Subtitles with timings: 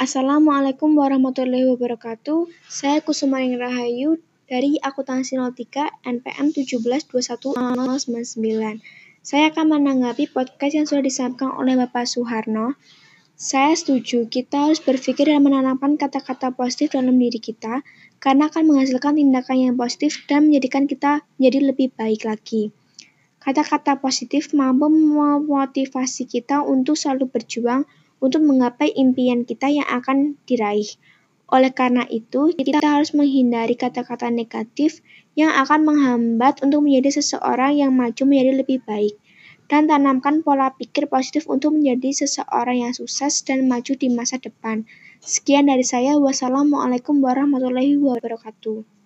[0.00, 2.48] Assalamualaikum warahmatullahi wabarakatuh.
[2.72, 4.16] Saya Kusumaring Rahayu
[4.48, 8.80] dari akuntansi 03 NPM 1721099.
[9.20, 12.80] Saya akan menanggapi podcast yang sudah disampaikan oleh Bapak Suharno.
[13.36, 17.84] Saya setuju kita harus berpikir dan menanamkan kata-kata positif dalam diri kita
[18.24, 22.72] karena akan menghasilkan tindakan yang positif dan menjadikan kita menjadi lebih baik lagi.
[23.36, 27.84] Kata-kata positif mampu memotivasi kita untuk selalu berjuang
[28.20, 30.86] untuk menggapai impian kita yang akan diraih.
[31.50, 35.02] Oleh karena itu, kita harus menghindari kata-kata negatif
[35.34, 39.18] yang akan menghambat untuk menjadi seseorang yang maju menjadi lebih baik.
[39.66, 44.86] Dan tanamkan pola pikir positif untuk menjadi seseorang yang sukses dan maju di masa depan.
[45.18, 46.18] Sekian dari saya.
[46.18, 48.99] Wassalamualaikum warahmatullahi wabarakatuh.